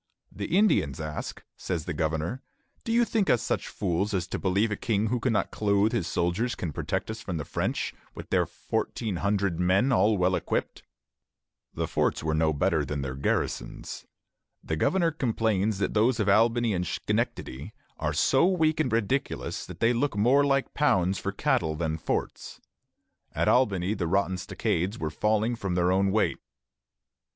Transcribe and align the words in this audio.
"The 0.31 0.57
Indians 0.57 0.99
ask," 0.99 1.43
says 1.55 1.85
the 1.85 1.93
governor, 1.93 2.41
"'Do 2.83 2.91
you 2.91 3.05
think 3.05 3.29
us 3.29 3.43
such 3.43 3.67
fools 3.67 4.15
as 4.15 4.25
to 4.29 4.39
believe 4.39 4.69
that 4.69 4.73
a 4.79 4.81
king 4.81 5.05
who 5.09 5.19
cannot 5.19 5.51
clothe 5.51 5.91
his 5.91 6.07
soldiers 6.07 6.55
can 6.55 6.73
protect 6.73 7.11
us 7.11 7.21
from 7.21 7.37
the 7.37 7.45
French, 7.45 7.93
with 8.15 8.31
their 8.31 8.47
fourteen 8.47 9.17
hundred 9.17 9.59
men 9.59 9.91
all 9.91 10.17
well 10.17 10.33
equipped?'" 10.33 10.81
The 11.75 11.87
forts 11.87 12.23
were 12.23 12.33
no 12.33 12.51
better 12.51 12.83
than 12.83 13.03
their 13.03 13.13
garrisons. 13.13 14.07
The 14.63 14.75
governor 14.75 15.11
complains 15.11 15.77
that 15.77 15.93
those 15.93 16.19
of 16.19 16.27
Albany 16.27 16.73
and 16.73 16.87
Schenectady 16.87 17.71
"are 17.99 18.11
so 18.11 18.47
weak 18.47 18.79
and 18.79 18.91
ridiculous 18.91 19.67
that 19.67 19.81
they 19.81 19.93
look 19.93 20.17
more 20.17 20.43
like 20.43 20.73
pounds 20.73 21.19
for 21.19 21.31
cattle 21.31 21.75
than 21.75 21.99
forts." 21.99 22.59
At 23.35 23.47
Albany 23.47 23.93
the 23.93 24.07
rotten 24.07 24.39
stockades 24.39 24.97
were 24.97 25.11
falling 25.11 25.55
from 25.55 25.75
their 25.75 25.91
own 25.91 26.09
weight. 26.09 26.39